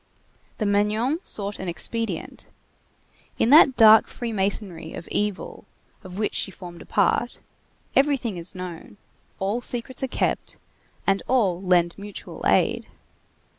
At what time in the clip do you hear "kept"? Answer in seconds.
10.07-10.57